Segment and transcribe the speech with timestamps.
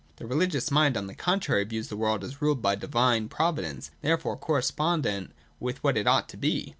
[0.15, 4.09] The religious mind, on the contrary, views the world as ruled by Divine Providence, and
[4.09, 6.69] therefore correspondent with what it ought to be.